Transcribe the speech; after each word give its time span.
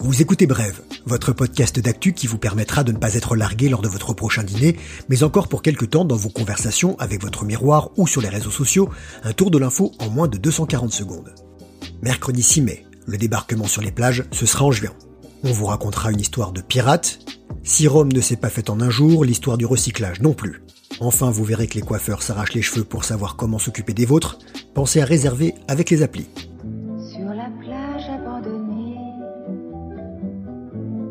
Vous 0.00 0.22
écoutez 0.22 0.46
Brève, 0.46 0.80
votre 1.06 1.32
podcast 1.32 1.80
d'actu 1.80 2.12
qui 2.12 2.26
vous 2.26 2.38
permettra 2.38 2.84
de 2.84 2.92
ne 2.92 2.98
pas 2.98 3.14
être 3.14 3.36
largué 3.36 3.68
lors 3.68 3.82
de 3.82 3.88
votre 3.88 4.12
prochain 4.12 4.42
dîner, 4.42 4.76
mais 5.08 5.22
encore 5.22 5.48
pour 5.48 5.62
quelques 5.62 5.90
temps 5.90 6.04
dans 6.04 6.16
vos 6.16 6.28
conversations 6.28 6.96
avec 6.98 7.22
votre 7.22 7.44
miroir 7.44 7.90
ou 7.96 8.06
sur 8.06 8.20
les 8.20 8.28
réseaux 8.28 8.50
sociaux, 8.50 8.88
un 9.24 9.32
tour 9.32 9.50
de 9.50 9.58
l'info 9.58 9.92
en 9.98 10.08
moins 10.08 10.28
de 10.28 10.38
240 10.38 10.92
secondes. 10.92 11.34
Mercredi 12.02 12.42
6 12.42 12.62
mai, 12.62 12.86
le 13.06 13.18
débarquement 13.18 13.66
sur 13.66 13.82
les 13.82 13.92
plages, 13.92 14.24
ce 14.30 14.46
sera 14.46 14.64
en 14.64 14.70
juin. 14.72 14.92
On 15.44 15.52
vous 15.52 15.66
racontera 15.66 16.10
une 16.12 16.20
histoire 16.20 16.52
de 16.52 16.60
pirate. 16.60 17.18
Si 17.64 17.88
Rome 17.88 18.12
ne 18.12 18.20
s'est 18.20 18.36
pas 18.36 18.50
faite 18.50 18.70
en 18.70 18.80
un 18.80 18.90
jour, 18.90 19.24
l'histoire 19.24 19.58
du 19.58 19.66
recyclage 19.66 20.20
non 20.20 20.32
plus. 20.32 20.62
Enfin, 21.00 21.30
vous 21.30 21.44
verrez 21.44 21.66
que 21.66 21.74
les 21.74 21.82
coiffeurs 21.82 22.22
s'arrachent 22.22 22.54
les 22.54 22.62
cheveux 22.62 22.84
pour 22.84 23.04
savoir 23.04 23.36
comment 23.36 23.58
s'occuper 23.58 23.94
des 23.94 24.06
vôtres. 24.06 24.38
Pensez 24.78 25.00
à 25.00 25.04
réserver 25.04 25.56
avec 25.66 25.90
les 25.90 26.04
applis. 26.04 26.28
Sur 27.10 27.34
la 27.34 27.50
plage 27.58 28.08
abandonnée, 28.08 28.94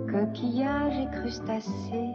coquillages 0.10 0.94
et 1.02 1.20
crustacés. 1.20 2.14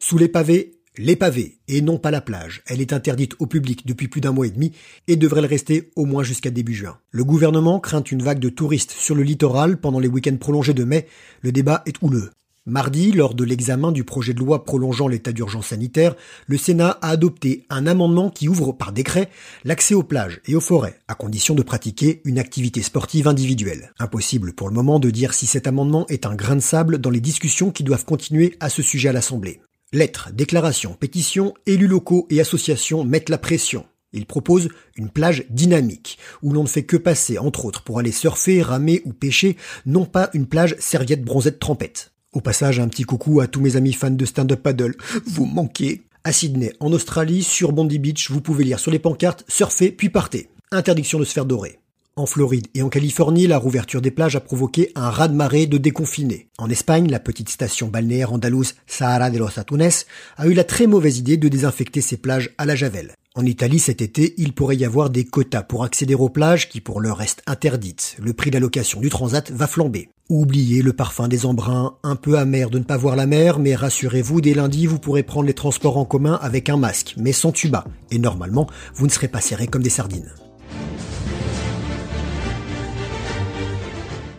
Sous 0.00 0.18
les 0.18 0.26
pavés, 0.26 0.72
les 0.96 1.14
pavés, 1.14 1.60
et 1.68 1.82
non 1.82 1.98
pas 1.98 2.10
la 2.10 2.20
plage. 2.20 2.64
Elle 2.66 2.80
est 2.80 2.92
interdite 2.92 3.36
au 3.38 3.46
public 3.46 3.86
depuis 3.86 4.08
plus 4.08 4.20
d'un 4.20 4.32
mois 4.32 4.48
et 4.48 4.50
demi 4.50 4.72
et 5.06 5.14
devrait 5.14 5.42
le 5.42 5.46
rester 5.46 5.92
au 5.94 6.04
moins 6.04 6.24
jusqu'à 6.24 6.50
début 6.50 6.74
juin. 6.74 6.98
Le 7.12 7.22
gouvernement 7.22 7.78
craint 7.78 8.02
une 8.02 8.24
vague 8.24 8.40
de 8.40 8.48
touristes 8.48 8.90
sur 8.90 9.14
le 9.14 9.22
littoral 9.22 9.76
pendant 9.76 10.00
les 10.00 10.08
week-ends 10.08 10.36
prolongés 10.36 10.74
de 10.74 10.82
mai. 10.82 11.06
Le 11.42 11.52
débat 11.52 11.84
est 11.86 12.02
houleux. 12.02 12.30
Mardi, 12.68 13.12
lors 13.12 13.32
de 13.32 13.44
l'examen 13.44 13.92
du 13.92 14.04
projet 14.04 14.34
de 14.34 14.40
loi 14.40 14.62
prolongeant 14.62 15.08
l'état 15.08 15.32
d'urgence 15.32 15.68
sanitaire, 15.68 16.14
le 16.46 16.58
Sénat 16.58 16.98
a 17.00 17.08
adopté 17.08 17.64
un 17.70 17.86
amendement 17.86 18.28
qui 18.28 18.46
ouvre 18.46 18.72
par 18.72 18.92
décret 18.92 19.30
l'accès 19.64 19.94
aux 19.94 20.02
plages 20.02 20.42
et 20.46 20.54
aux 20.54 20.60
forêts, 20.60 20.98
à 21.08 21.14
condition 21.14 21.54
de 21.54 21.62
pratiquer 21.62 22.20
une 22.26 22.38
activité 22.38 22.82
sportive 22.82 23.26
individuelle. 23.26 23.94
Impossible 23.98 24.52
pour 24.52 24.68
le 24.68 24.74
moment 24.74 24.98
de 24.98 25.08
dire 25.08 25.32
si 25.32 25.46
cet 25.46 25.66
amendement 25.66 26.06
est 26.08 26.26
un 26.26 26.34
grain 26.34 26.56
de 26.56 26.60
sable 26.60 26.98
dans 26.98 27.08
les 27.08 27.22
discussions 27.22 27.70
qui 27.70 27.84
doivent 27.84 28.04
continuer 28.04 28.54
à 28.60 28.68
ce 28.68 28.82
sujet 28.82 29.08
à 29.08 29.12
l'Assemblée. 29.12 29.62
Lettres, 29.94 30.28
déclarations, 30.34 30.92
pétitions, 30.92 31.54
élus 31.64 31.86
locaux 31.86 32.26
et 32.28 32.38
associations 32.38 33.02
mettent 33.02 33.30
la 33.30 33.38
pression. 33.38 33.86
Ils 34.12 34.26
proposent 34.26 34.68
une 34.94 35.08
plage 35.08 35.46
dynamique, 35.48 36.18
où 36.42 36.52
l'on 36.52 36.64
ne 36.64 36.68
fait 36.68 36.84
que 36.84 36.98
passer, 36.98 37.38
entre 37.38 37.64
autres, 37.64 37.82
pour 37.82 37.98
aller 37.98 38.12
surfer, 38.12 38.60
ramer 38.60 39.00
ou 39.06 39.14
pêcher, 39.14 39.56
non 39.86 40.04
pas 40.04 40.28
une 40.34 40.46
plage 40.46 40.76
serviette 40.78 41.24
bronzette 41.24 41.58
trempette. 41.58 42.12
Au 42.38 42.40
passage, 42.40 42.78
un 42.78 42.86
petit 42.86 43.02
coucou 43.02 43.40
à 43.40 43.48
tous 43.48 43.60
mes 43.60 43.74
amis 43.74 43.92
fans 43.92 44.12
de 44.12 44.24
stand-up 44.24 44.62
paddle. 44.62 44.94
Vous 45.26 45.44
manquez. 45.44 46.02
À 46.22 46.30
Sydney, 46.30 46.72
en 46.78 46.92
Australie, 46.92 47.42
sur 47.42 47.72
Bondi 47.72 47.98
Beach, 47.98 48.30
vous 48.30 48.40
pouvez 48.40 48.62
lire 48.62 48.78
sur 48.78 48.92
les 48.92 49.00
pancartes 49.00 49.44
surfer 49.48 49.90
puis 49.90 50.08
partez. 50.08 50.48
Interdiction 50.70 51.18
de 51.18 51.24
se 51.24 51.32
faire 51.32 51.46
dorer. 51.46 51.80
En 52.14 52.26
Floride 52.26 52.68
et 52.76 52.82
en 52.82 52.90
Californie, 52.90 53.48
la 53.48 53.58
rouverture 53.58 54.00
des 54.00 54.12
plages 54.12 54.36
a 54.36 54.40
provoqué 54.40 54.92
un 54.94 55.10
raz-de-marée 55.10 55.66
de 55.66 55.78
déconfinés. 55.78 56.46
En 56.58 56.70
Espagne, 56.70 57.10
la 57.10 57.18
petite 57.18 57.48
station 57.48 57.88
balnéaire 57.88 58.32
andalouse 58.32 58.76
Sahara 58.86 59.30
de 59.30 59.38
los 59.38 59.58
Atunes 59.58 59.90
a 60.36 60.46
eu 60.46 60.52
la 60.52 60.62
très 60.62 60.86
mauvaise 60.86 61.18
idée 61.18 61.38
de 61.38 61.48
désinfecter 61.48 62.00
ses 62.00 62.18
plages 62.18 62.54
à 62.56 62.66
la 62.66 62.76
javel. 62.76 63.14
En 63.38 63.46
Italie 63.46 63.78
cet 63.78 64.02
été, 64.02 64.34
il 64.36 64.52
pourrait 64.52 64.74
y 64.74 64.84
avoir 64.84 65.10
des 65.10 65.24
quotas 65.24 65.62
pour 65.62 65.84
accéder 65.84 66.16
aux 66.16 66.28
plages 66.28 66.68
qui 66.68 66.80
pour 66.80 67.00
l'heure 67.00 67.18
restent 67.18 67.44
interdites. 67.46 68.16
Le 68.18 68.32
prix 68.32 68.50
d'allocation 68.50 68.98
du 68.98 69.10
transat 69.10 69.52
va 69.52 69.68
flamber. 69.68 70.08
Oubliez 70.28 70.82
le 70.82 70.92
parfum 70.92 71.28
des 71.28 71.46
embruns, 71.46 71.98
un 72.02 72.16
peu 72.16 72.36
amer 72.36 72.68
de 72.68 72.80
ne 72.80 72.82
pas 72.82 72.96
voir 72.96 73.14
la 73.14 73.26
mer, 73.26 73.60
mais 73.60 73.76
rassurez-vous, 73.76 74.40
dès 74.40 74.54
lundi, 74.54 74.88
vous 74.88 74.98
pourrez 74.98 75.22
prendre 75.22 75.46
les 75.46 75.54
transports 75.54 75.98
en 75.98 76.04
commun 76.04 76.36
avec 76.42 76.68
un 76.68 76.76
masque, 76.76 77.14
mais 77.16 77.30
sans 77.30 77.52
tuba. 77.52 77.84
Et 78.10 78.18
normalement, 78.18 78.66
vous 78.96 79.06
ne 79.06 79.12
serez 79.12 79.28
pas 79.28 79.40
serrés 79.40 79.68
comme 79.68 79.84
des 79.84 79.88
sardines. 79.88 80.34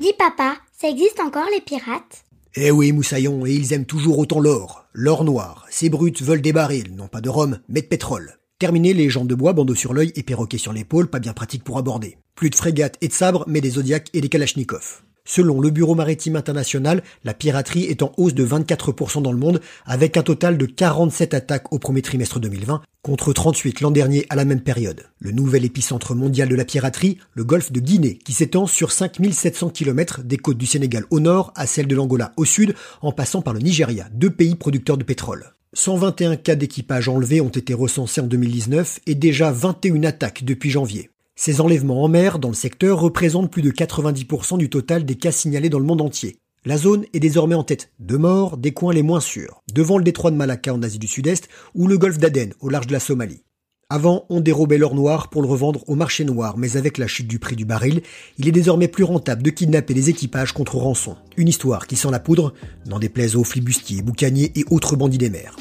Dis 0.01 0.13
papa, 0.17 0.57
ça 0.77 0.89
existe 0.89 1.21
encore 1.21 1.47
les 1.53 1.61
pirates? 1.61 2.25
Eh 2.55 2.69
oui, 2.69 2.91
Moussaillon, 2.91 3.45
et 3.45 3.53
ils 3.53 3.71
aiment 3.71 3.85
toujours 3.85 4.19
autant 4.19 4.41
l'or. 4.41 4.87
L'or 4.91 5.23
noir. 5.23 5.65
Ces 5.69 5.87
brutes 5.87 6.21
veulent 6.21 6.41
des 6.41 6.51
barils, 6.51 6.93
non 6.97 7.07
pas 7.07 7.21
de 7.21 7.29
rhum, 7.29 7.59
mais 7.69 7.81
de 7.81 7.87
pétrole. 7.87 8.38
Terminé 8.59 8.93
les 8.93 9.09
jambes 9.09 9.29
de 9.29 9.35
bois, 9.35 9.53
bandeau 9.53 9.73
sur 9.73 9.93
l'œil 9.93 10.11
et 10.17 10.23
perroquet 10.23 10.57
sur 10.57 10.73
l'épaule, 10.73 11.07
pas 11.07 11.19
bien 11.19 11.31
pratique 11.31 11.63
pour 11.63 11.77
aborder. 11.77 12.17
Plus 12.35 12.49
de 12.49 12.55
frégates 12.55 12.97
et 12.99 13.07
de 13.07 13.13
sabres, 13.13 13.45
mais 13.47 13.61
des 13.61 13.69
zodiacs 13.69 14.09
et 14.13 14.19
des 14.19 14.27
kalachnikovs. 14.27 15.01
Selon 15.23 15.61
le 15.61 15.69
Bureau 15.69 15.95
maritime 15.95 16.35
international, 16.35 17.01
la 17.23 17.33
piraterie 17.33 17.85
est 17.85 18.03
en 18.03 18.11
hausse 18.17 18.33
de 18.33 18.45
24% 18.45 19.21
dans 19.21 19.31
le 19.31 19.37
monde, 19.37 19.61
avec 19.85 20.17
un 20.17 20.23
total 20.23 20.57
de 20.57 20.65
47 20.65 21.33
attaques 21.33 21.71
au 21.71 21.79
premier 21.79 22.01
trimestre 22.01 22.41
2020, 22.41 22.81
contre 23.01 23.31
38 23.31 23.79
l'an 23.79 23.91
dernier 23.91 24.25
à 24.29 24.35
la 24.35 24.43
même 24.43 24.59
période. 24.59 25.05
Le 25.19 25.31
nouvel 25.31 25.63
épicentre 25.63 26.13
mondial 26.13 26.49
de 26.49 26.55
la 26.55 26.65
piraterie, 26.65 27.17
le 27.35 27.45
golfe 27.45 27.71
de 27.71 27.79
Guinée, 27.79 28.17
qui 28.25 28.33
s'étend 28.33 28.67
sur 28.67 28.91
5700 28.91 29.69
km 29.69 30.21
des 30.25 30.35
côtes 30.35 30.57
du 30.57 30.65
Sénégal 30.65 31.05
au 31.11 31.21
nord 31.21 31.53
à 31.55 31.65
celles 31.65 31.87
de 31.87 31.95
l'Angola 31.95 32.33
au 32.35 32.43
sud, 32.43 32.75
en 33.01 33.13
passant 33.13 33.41
par 33.41 33.53
le 33.53 33.61
Nigeria, 33.61 34.09
deux 34.11 34.31
pays 34.31 34.55
producteurs 34.55 34.97
de 34.97 35.05
pétrole. 35.05 35.53
121 35.73 36.35
cas 36.35 36.55
d'équipage 36.55 37.07
enlevés 37.09 37.41
ont 37.41 37.49
été 37.49 37.75
recensés 37.75 38.21
en 38.21 38.25
2019 38.25 39.01
et 39.05 39.13
déjà 39.13 39.51
21 39.51 40.03
attaques 40.03 40.43
depuis 40.43 40.71
janvier. 40.71 41.11
Ces 41.35 41.61
enlèvements 41.61 42.03
en 42.03 42.07
mer 42.07 42.39
dans 42.39 42.49
le 42.49 42.55
secteur 42.55 42.99
représentent 42.99 43.51
plus 43.51 43.61
de 43.61 43.69
90% 43.69 44.57
du 44.57 44.71
total 44.71 45.05
des 45.05 45.13
cas 45.13 45.31
signalés 45.31 45.69
dans 45.69 45.77
le 45.77 45.85
monde 45.85 46.01
entier. 46.01 46.37
La 46.65 46.77
zone 46.77 47.05
est 47.13 47.19
désormais 47.19 47.53
en 47.53 47.63
tête 47.63 47.91
de 47.99 48.17
morts 48.17 48.57
des 48.57 48.71
coins 48.71 48.93
les 48.93 49.03
moins 49.03 49.21
sûrs, 49.21 49.61
devant 49.71 49.99
le 49.99 50.03
détroit 50.03 50.31
de 50.31 50.35
Malacca 50.37 50.73
en 50.73 50.81
Asie 50.81 50.97
du 50.97 51.07
Sud-Est 51.07 51.47
ou 51.75 51.87
le 51.87 51.99
golfe 51.99 52.17
d'Aden 52.17 52.53
au 52.61 52.69
large 52.69 52.87
de 52.87 52.93
la 52.93 52.99
Somalie. 52.99 53.43
Avant, 53.91 54.25
on 54.29 54.39
dérobait 54.39 54.77
l'or 54.77 54.93
noir 54.93 55.29
pour 55.29 55.41
le 55.41 55.47
revendre 55.47 55.83
au 55.87 55.95
marché 55.95 56.23
noir, 56.23 56.59
mais 56.59 56.77
avec 56.77 56.99
la 56.99 57.07
chute 57.07 57.27
du 57.27 57.39
prix 57.39 57.55
du 57.55 57.65
baril, 57.65 58.03
il 58.37 58.47
est 58.47 58.51
désormais 58.51 58.87
plus 58.87 59.03
rentable 59.03 59.41
de 59.41 59.49
kidnapper 59.49 59.95
des 59.95 60.11
équipages 60.11 60.53
contre 60.53 60.77
rançon. 60.77 61.15
Une 61.37 61.47
histoire 61.47 61.87
qui 61.87 61.95
sent 61.95 62.11
la 62.11 62.19
poudre, 62.19 62.53
n'en 62.85 62.99
déplaise 62.99 63.35
aux 63.35 63.43
flibustiers, 63.43 64.03
boucaniers 64.03 64.51
et 64.53 64.63
autres 64.69 64.95
bandits 64.95 65.17
des 65.17 65.31
mers. 65.31 65.55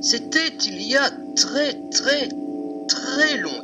C'était 0.00 0.52
il 0.64 0.80
y 0.80 0.96
a 0.96 1.10
très 1.34 1.74
très 1.90 2.28
très 2.86 3.38
longtemps. 3.38 3.63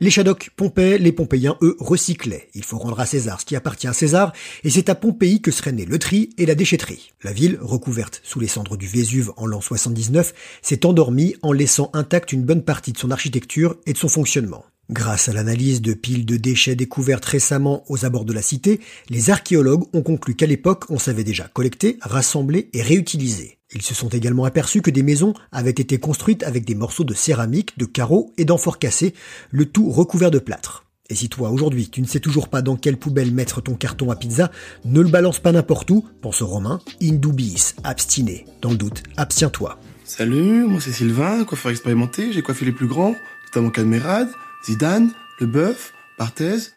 Les 0.00 0.10
Shadocks 0.10 0.50
pompaient, 0.54 0.98
les 0.98 1.10
Pompéiens, 1.10 1.56
eux, 1.60 1.76
recyclaient. 1.80 2.48
Il 2.54 2.62
faut 2.62 2.78
rendre 2.78 3.00
à 3.00 3.06
César 3.06 3.40
ce 3.40 3.46
qui 3.46 3.56
appartient 3.56 3.88
à 3.88 3.92
César, 3.92 4.32
et 4.62 4.70
c'est 4.70 4.88
à 4.88 4.94
Pompéi 4.94 5.40
que 5.40 5.50
seraient 5.50 5.72
nés 5.72 5.86
le 5.86 5.98
tri 5.98 6.30
et 6.38 6.46
la 6.46 6.54
déchetterie. 6.54 7.12
La 7.24 7.32
ville, 7.32 7.58
recouverte 7.60 8.20
sous 8.22 8.38
les 8.38 8.46
cendres 8.46 8.76
du 8.76 8.86
Vésuve 8.86 9.32
en 9.36 9.46
l'an 9.46 9.60
79, 9.60 10.34
s'est 10.62 10.86
endormie 10.86 11.34
en 11.42 11.52
laissant 11.52 11.90
intacte 11.94 12.32
une 12.32 12.44
bonne 12.44 12.62
partie 12.62 12.92
de 12.92 12.98
son 12.98 13.10
architecture 13.10 13.76
et 13.86 13.92
de 13.92 13.98
son 13.98 14.08
fonctionnement. 14.08 14.64
Grâce 14.90 15.28
à 15.28 15.32
l'analyse 15.32 15.82
de 15.82 15.92
piles 15.92 16.24
de 16.24 16.36
déchets 16.36 16.76
découvertes 16.76 17.26
récemment 17.26 17.84
aux 17.88 18.06
abords 18.06 18.24
de 18.24 18.32
la 18.32 18.40
cité, 18.40 18.80
les 19.10 19.30
archéologues 19.30 19.84
ont 19.92 20.02
conclu 20.02 20.34
qu'à 20.34 20.46
l'époque, 20.46 20.84
on 20.88 20.98
savait 20.98 21.24
déjà 21.24 21.48
collecter, 21.48 21.98
rassembler 22.00 22.70
et 22.72 22.82
réutiliser. 22.82 23.57
Ils 23.74 23.82
se 23.82 23.94
sont 23.94 24.08
également 24.08 24.44
aperçus 24.44 24.80
que 24.80 24.90
des 24.90 25.02
maisons 25.02 25.34
avaient 25.52 25.70
été 25.70 25.98
construites 25.98 26.42
avec 26.42 26.64
des 26.64 26.74
morceaux 26.74 27.04
de 27.04 27.12
céramique, 27.12 27.76
de 27.78 27.84
carreaux 27.84 28.32
et 28.38 28.46
d'amphores 28.46 28.78
cassés, 28.78 29.14
le 29.50 29.66
tout 29.66 29.90
recouvert 29.90 30.30
de 30.30 30.38
plâtre. 30.38 30.86
Et 31.10 31.14
si 31.14 31.28
toi, 31.28 31.50
aujourd'hui, 31.50 31.88
tu 31.88 32.00
ne 32.00 32.06
sais 32.06 32.20
toujours 32.20 32.48
pas 32.48 32.62
dans 32.62 32.76
quelle 32.76 32.98
poubelle 32.98 33.32
mettre 33.32 33.60
ton 33.62 33.74
carton 33.74 34.10
à 34.10 34.16
pizza, 34.16 34.50
ne 34.84 35.00
le 35.00 35.08
balance 35.08 35.40
pas 35.40 35.52
n'importe 35.52 35.90
où, 35.90 36.06
pense 36.20 36.42
romain, 36.42 36.80
indubiis, 37.02 37.74
abstiné. 37.84 38.46
Dans 38.62 38.70
le 38.70 38.76
doute, 38.76 39.02
abstiens-toi. 39.16 39.78
Salut, 40.04 40.66
moi 40.66 40.80
c'est 40.80 40.92
Sylvain, 40.92 41.44
coiffeur 41.44 41.70
expérimenté, 41.70 42.32
j'ai 42.32 42.42
coiffé 42.42 42.64
les 42.64 42.72
plus 42.72 42.86
grands, 42.86 43.14
notamment 43.46 43.70
Cadmerade, 43.70 44.28
Zidane, 44.64 45.10
Le 45.40 45.46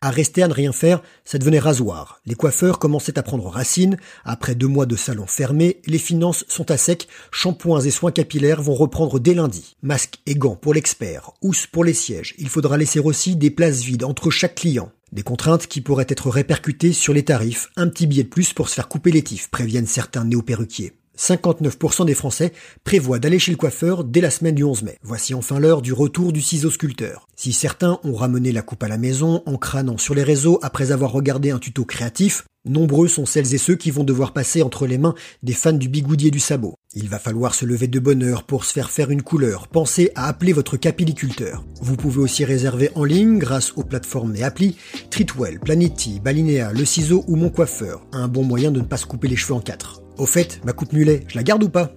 À 0.01 0.11
rester 0.11 0.43
à 0.43 0.47
ne 0.47 0.53
rien 0.53 0.71
faire, 0.71 1.01
ça 1.25 1.37
devenait 1.37 1.59
rasoir. 1.59 2.21
Les 2.25 2.35
coiffeurs 2.35 2.79
commençaient 2.79 3.17
à 3.17 3.23
prendre 3.23 3.47
racine. 3.47 3.97
Après 4.23 4.55
deux 4.55 4.67
mois 4.67 4.85
de 4.85 4.95
salon 4.95 5.25
fermé, 5.27 5.81
les 5.85 5.97
finances 5.97 6.45
sont 6.47 6.69
à 6.69 6.77
sec. 6.77 7.07
Shampoings 7.31 7.81
et 7.81 7.91
soins 7.91 8.11
capillaires 8.11 8.61
vont 8.61 8.75
reprendre 8.75 9.19
dès 9.19 9.33
lundi. 9.33 9.75
Masques 9.81 10.19
et 10.25 10.35
gants 10.35 10.55
pour 10.55 10.73
l'expert. 10.73 11.31
Housse 11.41 11.67
pour 11.67 11.83
les 11.83 11.93
sièges. 11.93 12.35
Il 12.37 12.49
faudra 12.49 12.77
laisser 12.77 12.99
aussi 12.99 13.35
des 13.35 13.51
places 13.51 13.81
vides 13.81 14.03
entre 14.03 14.29
chaque 14.29 14.55
client. 14.55 14.91
Des 15.11 15.23
contraintes 15.23 15.67
qui 15.67 15.81
pourraient 15.81 16.05
être 16.07 16.29
répercutées 16.29 16.93
sur 16.93 17.13
les 17.13 17.25
tarifs. 17.25 17.69
Un 17.75 17.89
petit 17.89 18.07
billet 18.07 18.23
de 18.23 18.29
plus 18.29 18.53
pour 18.53 18.69
se 18.69 18.75
faire 18.75 18.87
couper 18.87 19.11
les 19.11 19.23
tifs, 19.23 19.49
préviennent 19.49 19.87
certains 19.87 20.23
néo-perruquiers. 20.23 20.93
59% 21.17 22.05
des 22.05 22.13
Français 22.13 22.53
prévoient 22.83 23.19
d'aller 23.19 23.39
chez 23.39 23.51
le 23.51 23.57
coiffeur 23.57 24.03
dès 24.03 24.21
la 24.21 24.31
semaine 24.31 24.55
du 24.55 24.63
11 24.63 24.83
mai. 24.83 24.97
Voici 25.03 25.33
enfin 25.33 25.59
l'heure 25.59 25.81
du 25.81 25.93
retour 25.93 26.31
du 26.31 26.41
ciseau 26.41 26.69
sculpteur. 26.69 27.27
Si 27.35 27.53
certains 27.53 27.99
ont 28.03 28.15
ramené 28.15 28.51
la 28.51 28.61
coupe 28.61 28.83
à 28.83 28.87
la 28.87 28.97
maison 28.97 29.43
en 29.45 29.57
crânant 29.57 29.97
sur 29.97 30.15
les 30.15 30.23
réseaux 30.23 30.59
après 30.61 30.91
avoir 30.91 31.11
regardé 31.11 31.51
un 31.51 31.59
tuto 31.59 31.85
créatif, 31.85 32.45
nombreux 32.65 33.07
sont 33.07 33.25
celles 33.25 33.53
et 33.53 33.57
ceux 33.57 33.75
qui 33.75 33.91
vont 33.91 34.03
devoir 34.03 34.33
passer 34.33 34.61
entre 34.61 34.87
les 34.87 34.97
mains 34.97 35.15
des 35.43 35.53
fans 35.53 35.73
du 35.73 35.89
bigoudier 35.89 36.31
du 36.31 36.39
sabot. 36.39 36.75
Il 36.93 37.07
va 37.07 37.19
falloir 37.19 37.55
se 37.55 37.65
lever 37.65 37.87
de 37.87 37.99
bonne 37.99 38.23
heure 38.23 38.43
pour 38.43 38.65
se 38.65 38.73
faire 38.73 38.91
faire 38.91 39.11
une 39.11 39.23
couleur. 39.23 39.67
Pensez 39.67 40.11
à 40.15 40.27
appeler 40.27 40.53
votre 40.53 40.77
capilliculteur. 40.77 41.63
Vous 41.81 41.95
pouvez 41.95 42.19
aussi 42.19 42.45
réserver 42.45 42.89
en 42.95 43.03
ligne 43.03 43.39
grâce 43.39 43.73
aux 43.75 43.83
plateformes 43.83 44.35
et 44.35 44.43
applis 44.43 44.77
Treatwell, 45.09 45.59
Planety, 45.59 46.19
Balinea, 46.19 46.73
Le 46.73 46.85
Ciseau 46.85 47.23
ou 47.27 47.35
Mon 47.35 47.49
Coiffeur. 47.49 48.05
Un 48.11 48.27
bon 48.27 48.43
moyen 48.43 48.71
de 48.71 48.81
ne 48.81 48.85
pas 48.85 48.97
se 48.97 49.05
couper 49.05 49.27
les 49.27 49.35
cheveux 49.35 49.55
en 49.55 49.61
quatre. 49.61 50.00
Au 50.21 50.27
fait, 50.27 50.61
ma 50.63 50.71
coupe 50.71 50.93
mulet, 50.93 51.23
je 51.27 51.35
la 51.35 51.41
garde 51.41 51.63
ou 51.63 51.69
pas? 51.69 51.93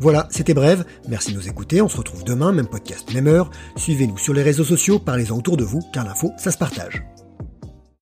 Voilà, 0.00 0.26
c'était 0.30 0.54
bref. 0.54 0.82
Merci 1.10 1.32
de 1.32 1.36
nous 1.36 1.46
écouter. 1.46 1.82
On 1.82 1.90
se 1.90 1.98
retrouve 1.98 2.24
demain, 2.24 2.52
même 2.52 2.66
podcast, 2.66 3.12
même 3.12 3.26
heure. 3.26 3.50
Suivez-nous 3.76 4.16
sur 4.16 4.32
les 4.32 4.42
réseaux 4.42 4.64
sociaux, 4.64 4.98
parlez-en 4.98 5.36
autour 5.36 5.58
de 5.58 5.64
vous, 5.64 5.82
car 5.92 6.06
l'info, 6.06 6.32
ça 6.38 6.50
se 6.50 6.56
partage. 6.56 7.04